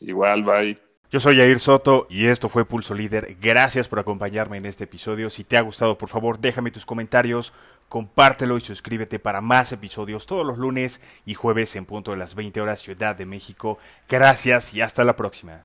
Igual, 0.00 0.42
bye. 0.42 0.87
Yo 1.10 1.20
soy 1.20 1.38
Jair 1.38 1.58
Soto 1.58 2.06
y 2.10 2.26
esto 2.26 2.50
fue 2.50 2.66
Pulso 2.66 2.92
Líder. 2.92 3.38
Gracias 3.40 3.88
por 3.88 3.98
acompañarme 3.98 4.58
en 4.58 4.66
este 4.66 4.84
episodio. 4.84 5.30
Si 5.30 5.42
te 5.42 5.56
ha 5.56 5.62
gustado, 5.62 5.96
por 5.96 6.10
favor, 6.10 6.38
déjame 6.38 6.70
tus 6.70 6.84
comentarios, 6.84 7.54
compártelo 7.88 8.58
y 8.58 8.60
suscríbete 8.60 9.18
para 9.18 9.40
más 9.40 9.72
episodios 9.72 10.26
todos 10.26 10.44
los 10.44 10.58
lunes 10.58 11.00
y 11.24 11.32
jueves 11.32 11.76
en 11.76 11.86
punto 11.86 12.10
de 12.10 12.18
las 12.18 12.34
20 12.34 12.60
horas 12.60 12.82
Ciudad 12.82 13.16
de 13.16 13.24
México. 13.24 13.78
Gracias 14.06 14.74
y 14.74 14.82
hasta 14.82 15.02
la 15.02 15.16
próxima. 15.16 15.56